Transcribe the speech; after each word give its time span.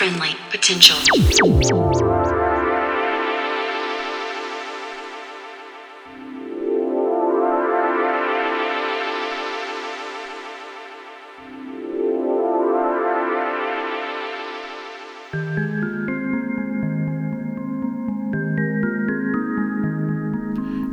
friendly 0.00 0.34
potential. 0.48 0.96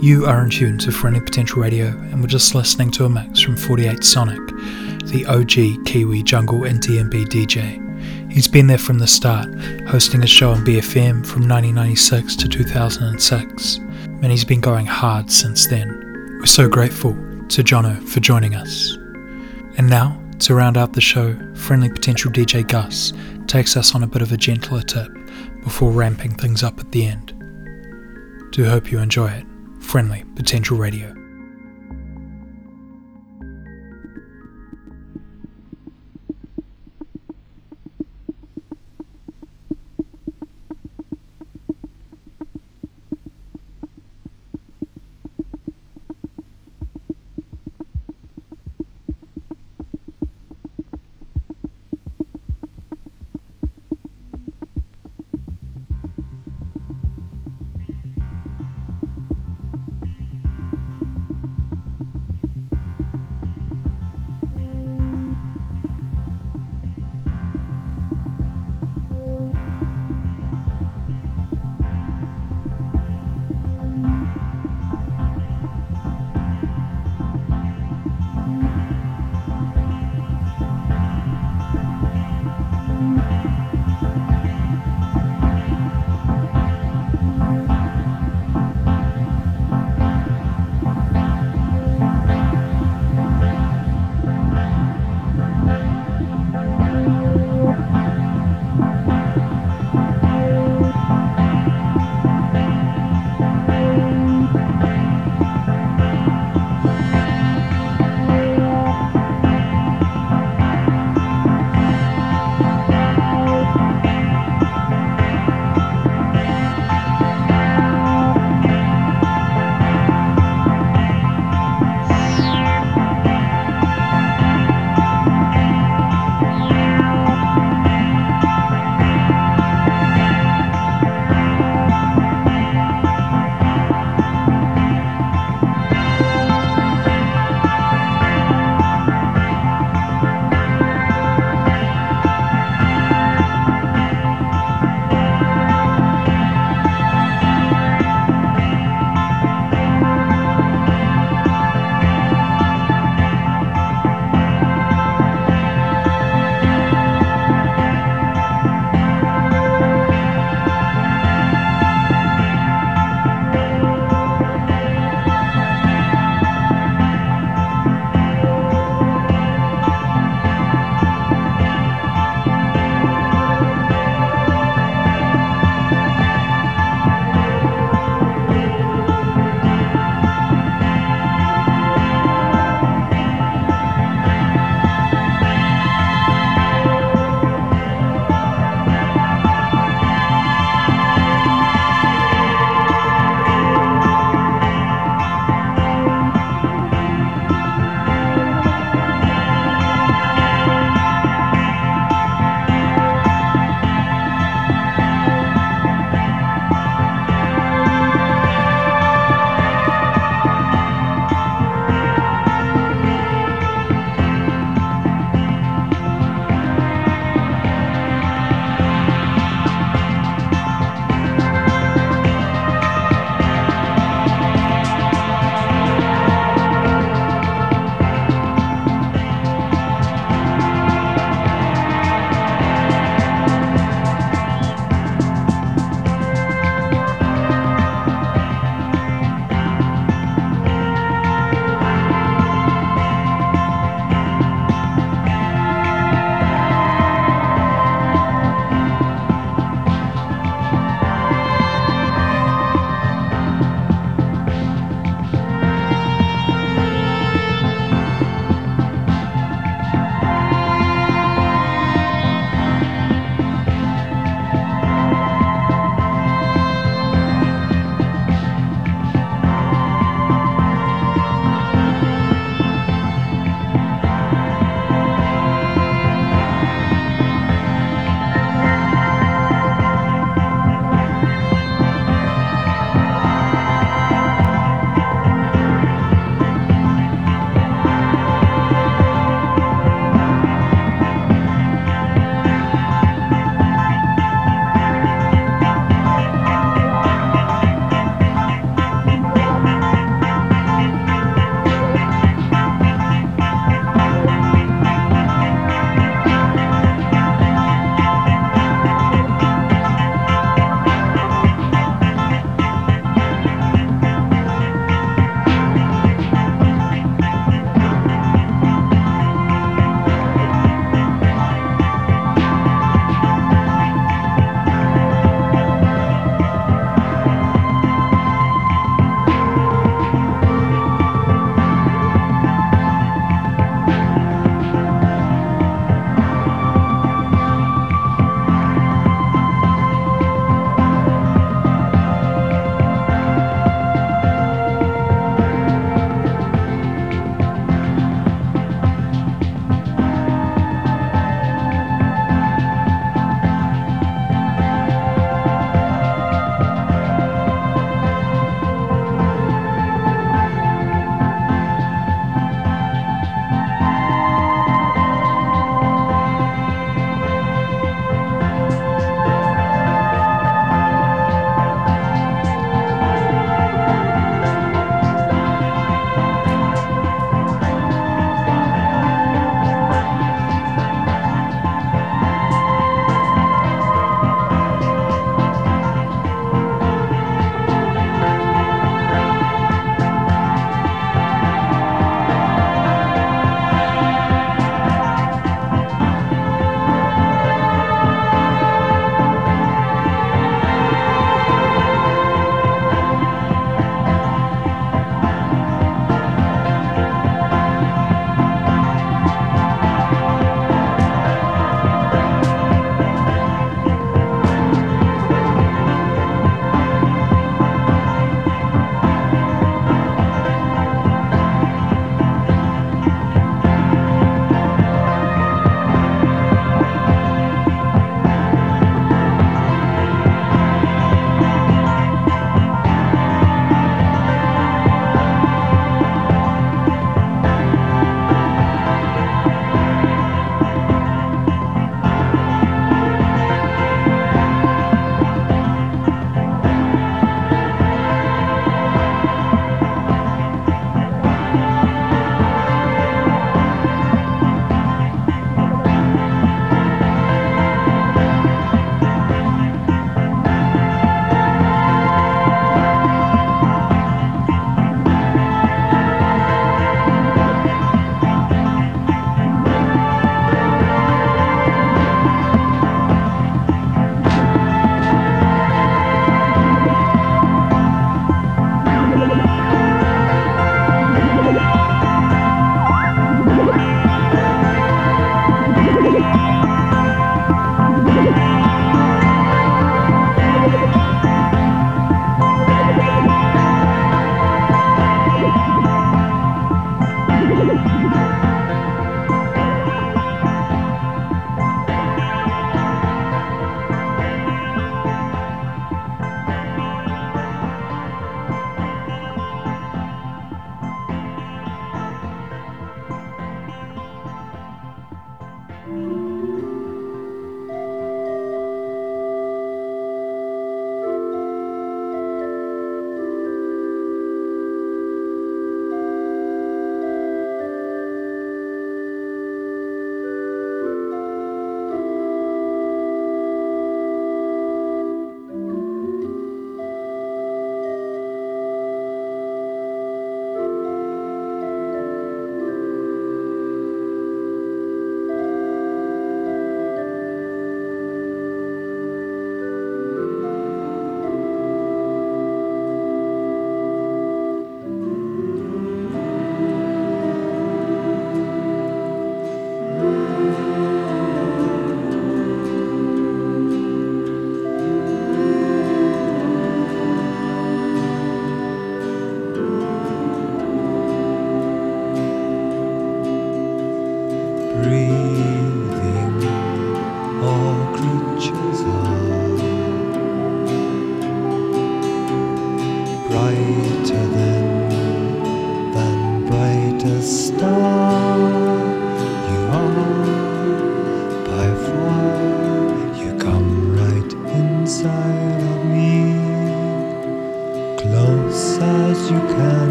You 0.00 0.24
are 0.24 0.42
in 0.42 0.48
tune 0.48 0.78
to 0.78 0.90
Friendly 0.90 1.20
Potential 1.20 1.60
Radio, 1.60 1.88
and 1.88 2.22
we're 2.22 2.28
just 2.28 2.54
listening 2.54 2.90
to 2.92 3.04
a 3.04 3.10
mix 3.10 3.40
from 3.40 3.58
48 3.58 4.02
Sonic, 4.02 4.40
the 5.08 5.26
OG 5.28 5.84
Kiwi 5.84 6.22
Jungle 6.22 6.64
DnB 6.80 7.26
DJ. 7.26 7.83
He's 8.34 8.48
been 8.48 8.66
there 8.66 8.78
from 8.78 8.98
the 8.98 9.06
start, 9.06 9.46
hosting 9.86 10.24
a 10.24 10.26
show 10.26 10.50
on 10.50 10.64
BFM 10.64 11.24
from 11.24 11.48
1996 11.48 12.34
to 12.34 12.48
2006, 12.48 13.76
and 13.76 14.24
he's 14.24 14.44
been 14.44 14.60
going 14.60 14.86
hard 14.86 15.30
since 15.30 15.68
then. 15.68 16.36
We're 16.40 16.46
so 16.46 16.68
grateful 16.68 17.12
to 17.12 17.62
Jono 17.62 18.02
for 18.08 18.18
joining 18.18 18.56
us. 18.56 18.96
And 19.78 19.88
now, 19.88 20.20
to 20.40 20.54
round 20.56 20.76
out 20.76 20.94
the 20.94 21.00
show, 21.00 21.36
Friendly 21.54 21.88
Potential 21.88 22.32
DJ 22.32 22.66
Gus 22.66 23.12
takes 23.46 23.76
us 23.76 23.94
on 23.94 24.02
a 24.02 24.08
bit 24.08 24.20
of 24.20 24.32
a 24.32 24.36
gentler 24.36 24.82
tip 24.82 25.12
before 25.62 25.92
ramping 25.92 26.34
things 26.34 26.64
up 26.64 26.80
at 26.80 26.90
the 26.90 27.06
end. 27.06 27.32
Do 28.50 28.64
hope 28.64 28.90
you 28.90 28.98
enjoy 28.98 29.28
it. 29.28 29.46
Friendly 29.78 30.24
Potential 30.34 30.76
Radio. 30.76 31.23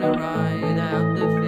morning 0.00 0.78
after 0.78 1.39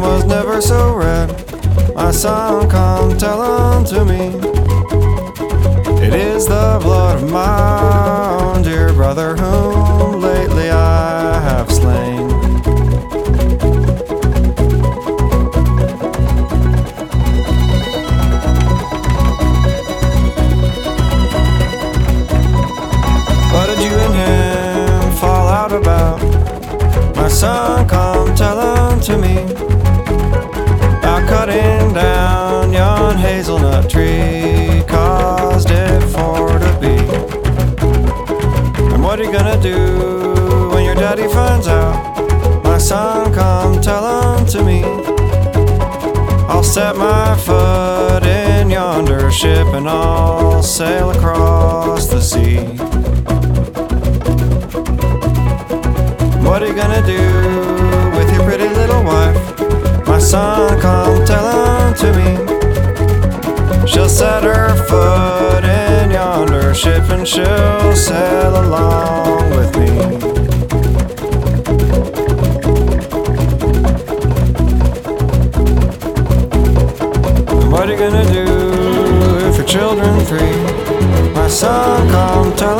was 0.00 0.24
never 0.24 0.60
so 0.60 0.94
red. 0.94 1.28
My 1.94 2.10
son, 2.10 2.68
come 2.70 3.18
tell 3.18 3.40
unto 3.42 4.04
me. 4.04 4.28
It 6.06 6.14
is 6.14 6.46
the 6.46 6.78
blood 6.82 7.22
of 7.22 7.30
my 7.30 8.38
own 8.40 8.62
dear 8.62 8.92
brother 8.92 9.36
whom 9.36 10.21
tree 33.92 34.82
caused 34.88 35.68
it 35.70 36.00
for 36.14 36.48
to 36.58 36.72
be. 36.80 36.96
And 38.94 39.04
what 39.04 39.20
are 39.20 39.24
you 39.24 39.30
gonna 39.30 39.60
do 39.60 40.70
when 40.72 40.82
your 40.82 40.94
daddy 40.94 41.28
finds 41.28 41.68
out? 41.68 41.94
My 42.64 42.78
son, 42.78 43.34
come 43.34 43.82
tell 43.82 44.38
him 44.38 44.46
to 44.46 44.64
me. 44.64 44.82
I'll 46.48 46.64
set 46.64 46.96
my 46.96 47.36
foot 47.36 48.24
in 48.24 48.70
yonder 48.70 49.30
ship 49.30 49.66
and 49.78 49.86
I'll 49.86 50.62
sail 50.62 51.10
across 51.10 52.06
the 52.06 52.22
sea. 52.22 52.60
What 56.46 56.62
are 56.62 56.68
you 56.68 56.74
gonna 56.74 57.04
do 57.06 57.24
with 58.16 58.32
your 58.34 58.44
pretty 58.48 58.68
little 58.68 59.02
wife? 59.04 60.06
My 60.06 60.18
son, 60.18 60.80
come 60.80 61.26
tell 61.26 61.46
him 61.52 61.94
to 62.00 62.08
me. 62.16 62.61
She'll 63.92 64.08
set 64.08 64.42
her 64.42 64.74
foot 64.86 65.64
in 65.64 66.12
yonder 66.12 66.72
ship 66.72 67.10
and 67.10 67.28
she'll 67.28 67.94
sail 67.94 68.64
along 68.64 69.50
with 69.50 69.76
me. 69.76 69.90
What 77.70 77.86
are 77.86 77.92
you 77.92 77.98
gonna 77.98 78.24
do 78.32 78.46
if 79.48 79.56
your 79.58 79.66
children 79.66 80.20
three? 80.24 80.56
My 81.34 81.48
son, 81.48 82.08
come 82.10 82.56
tell 82.56 82.78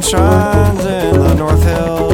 the 0.00 0.06
shines 0.06 0.84
in 0.84 1.20
the 1.20 1.34
north 1.34 1.62
hills 1.62 2.09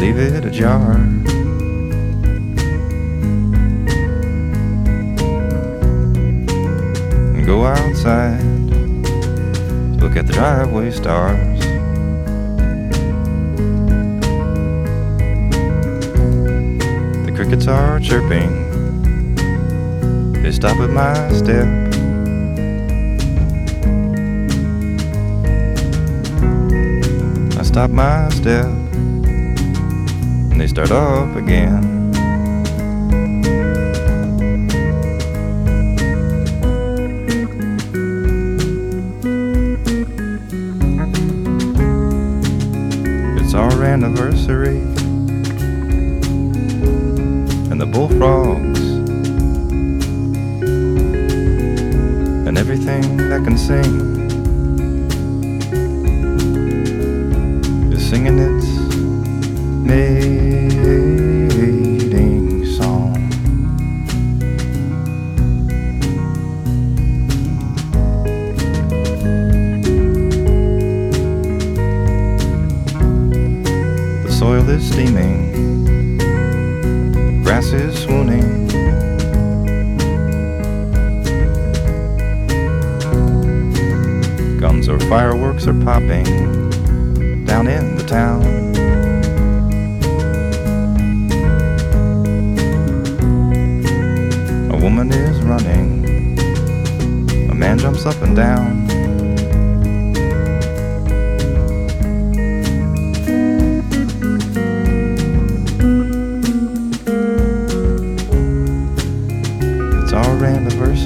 leave 0.00 0.16
it 0.16 0.46
ajar. 0.46 0.92
And 7.34 7.44
go 7.44 7.66
outside 7.66 8.40
look 10.00 10.16
at 10.16 10.26
the 10.26 10.32
driveway 10.32 10.90
stars. 10.90 11.60
The 17.26 17.32
crickets 17.36 17.66
are 17.66 18.00
chirping. 18.00 19.34
They 20.42 20.52
stop 20.52 20.78
at 20.78 20.88
my 20.88 21.12
step. 21.34 21.68
I 27.58 27.62
stop 27.62 27.90
my 27.90 28.30
step 28.30 28.79
they 30.60 30.66
start 30.66 30.90
up 30.90 31.36
again. 31.36 32.12
It's 43.38 43.54
our 43.54 43.72
anniversary, 43.82 44.80
and 47.70 47.80
the 47.80 47.86
bullfrogs, 47.86 48.80
and 52.46 52.58
everything 52.58 53.16
that 53.16 53.42
can 53.44 53.56
sing. 53.56 54.10
is 57.94 58.10
singing 58.10 58.38
its 58.38 58.59
song. 62.76 63.12
The 74.22 74.30
soil 74.30 74.68
is 74.68 74.88
steaming, 74.88 76.18
grass 77.42 77.72
is 77.72 77.98
swooning. 78.00 78.68
Guns 84.60 84.88
or 84.88 85.00
fireworks 85.00 85.66
are 85.66 85.74
popping 85.84 86.39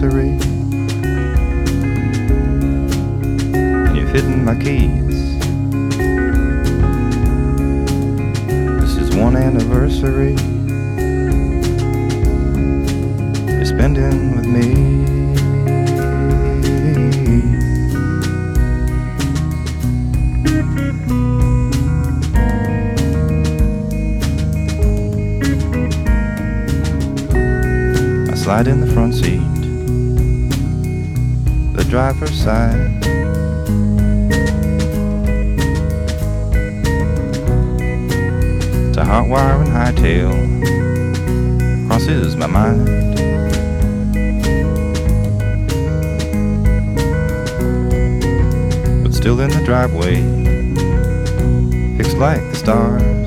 anniversary, 0.05 0.38
and 3.55 3.97
you've 3.97 4.11
hidden 4.11 4.45
my 4.45 4.55
keys. 4.55 5.38
This 8.81 8.97
is 8.97 9.17
one 9.17 9.37
anniversary 9.37 10.37
you're 13.49 13.64
spending 13.64 14.37
with 14.37 14.47
me. 14.47 14.93
I 28.31 28.35
slide 28.37 28.69
in 28.69 28.81
the 28.81 28.87
front 28.93 29.14
seat, 29.14 29.40
driver's 31.94 32.33
side. 32.33 33.00
to 38.92 39.04
hot 39.04 39.28
wire 39.28 39.62
and 39.62 39.68
hightail 39.68 40.33
crosses 41.87 42.35
my 42.35 42.48
mind. 42.48 42.87
But 49.04 49.14
still 49.14 49.38
in 49.38 49.50
the 49.50 49.62
driveway, 49.64 50.16
fixed 51.96 52.18
like 52.18 52.40
the 52.40 52.57
stars. 52.57 53.24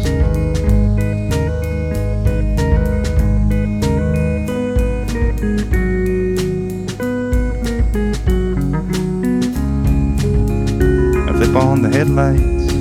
On 11.58 11.82
the 11.82 11.90
headlights 11.90 12.72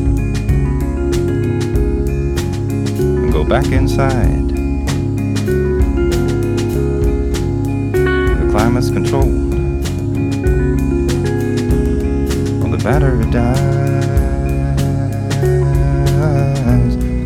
and 2.99 3.33
go 3.33 3.43
back 3.45 3.67
inside. 3.67 4.49
The 8.39 8.49
climate's 8.51 8.91
controlled. 8.91 9.55
Well, 12.61 12.71
the 12.71 12.79
battery 12.85 13.31
dies, 13.31 13.57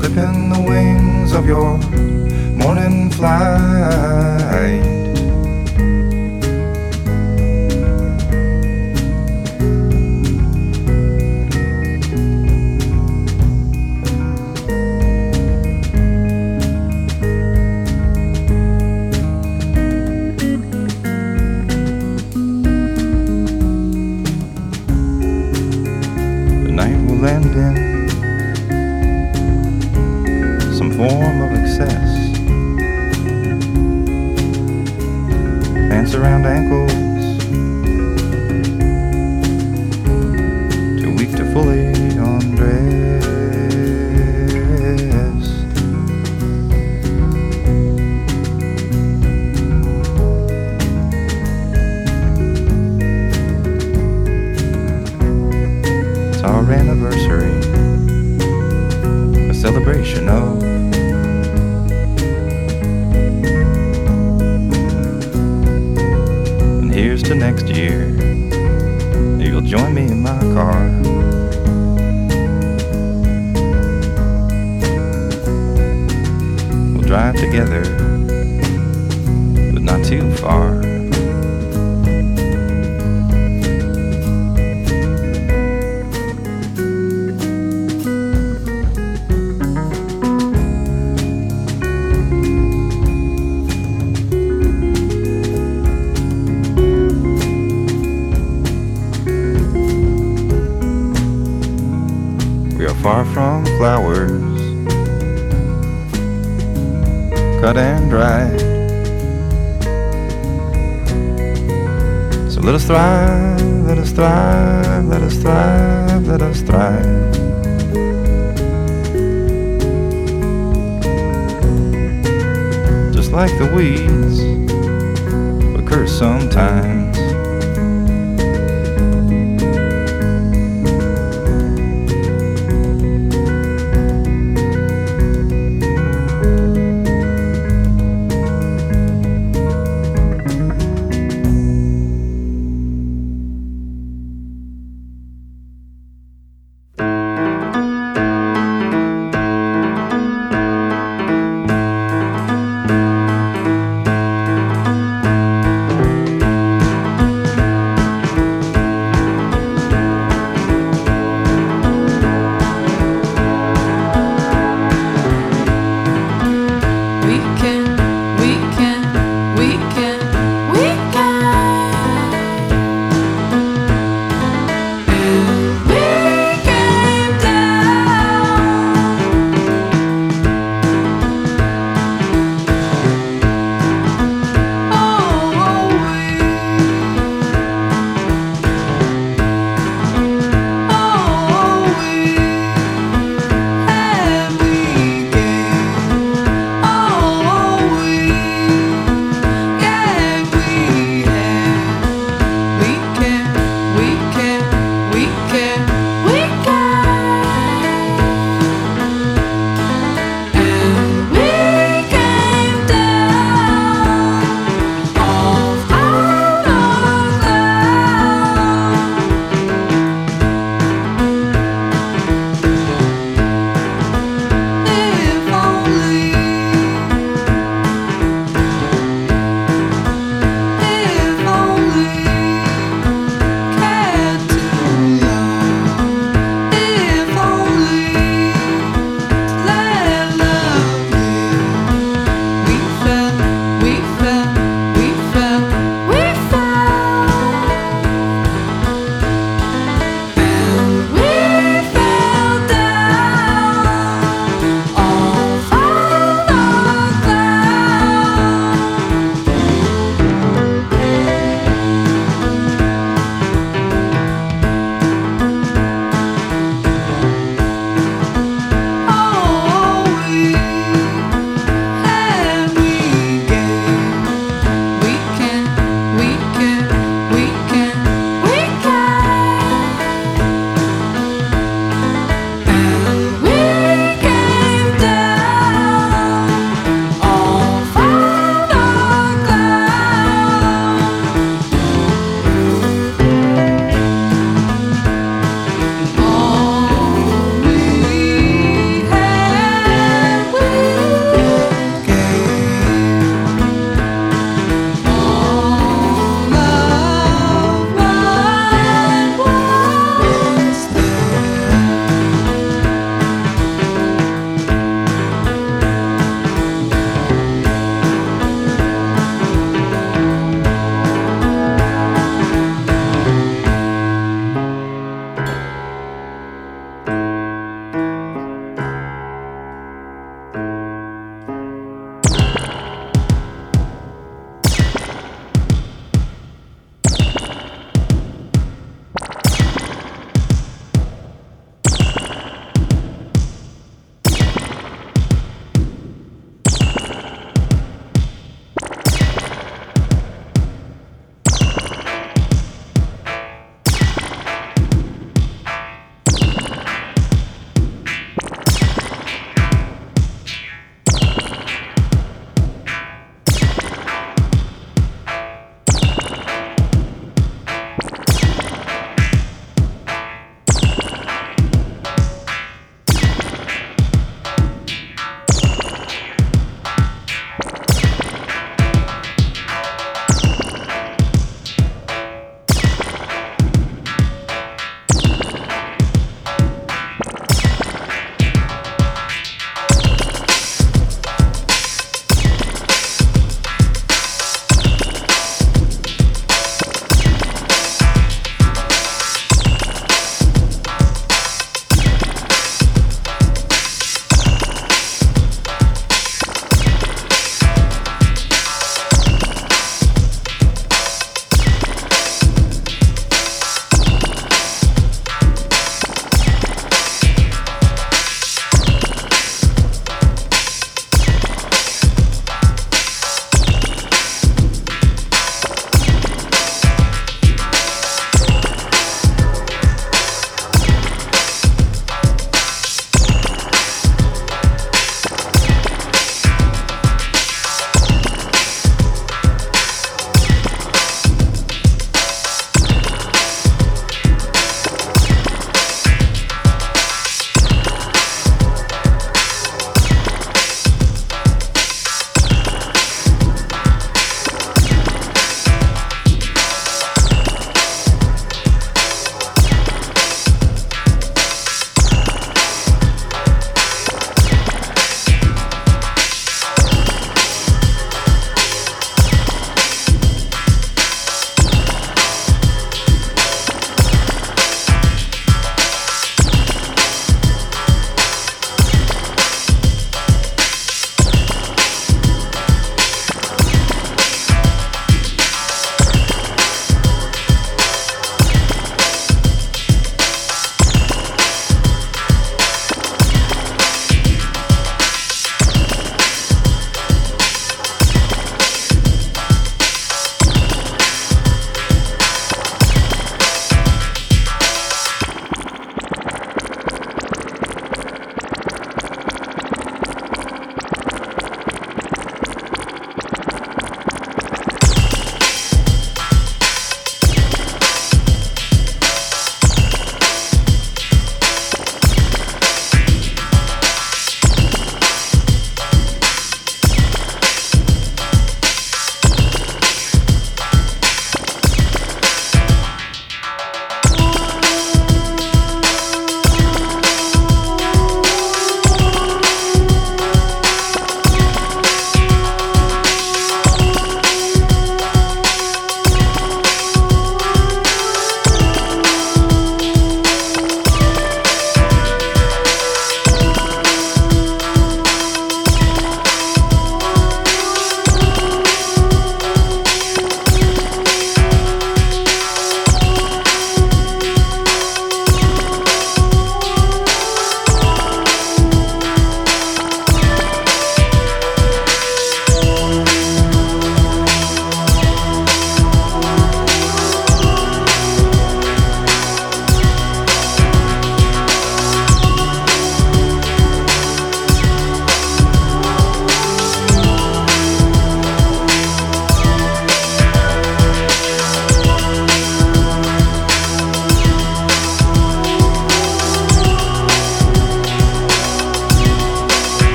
clipping 0.00 0.48
the 0.50 0.60
wings 0.66 1.32
of 1.32 1.46
your 1.46 1.78
morning 2.56 3.10
flight. 3.10 4.85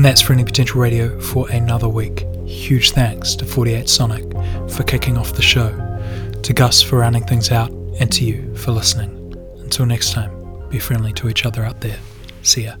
And 0.00 0.04
that's 0.06 0.22
Friendly 0.22 0.46
Potential 0.46 0.80
Radio 0.80 1.20
for 1.20 1.46
another 1.50 1.86
week. 1.86 2.24
Huge 2.46 2.92
thanks 2.92 3.34
to 3.34 3.44
48 3.44 3.86
Sonic 3.86 4.24
for 4.70 4.82
kicking 4.84 5.18
off 5.18 5.34
the 5.34 5.42
show, 5.42 5.68
to 6.42 6.54
Gus 6.54 6.80
for 6.80 7.00
rounding 7.00 7.26
things 7.26 7.50
out, 7.50 7.70
and 7.70 8.10
to 8.12 8.24
you 8.24 8.56
for 8.56 8.70
listening. 8.70 9.10
Until 9.58 9.84
next 9.84 10.14
time, 10.14 10.70
be 10.70 10.78
friendly 10.78 11.12
to 11.12 11.28
each 11.28 11.44
other 11.44 11.66
out 11.66 11.82
there. 11.82 11.98
See 12.40 12.64
ya. 12.64 12.76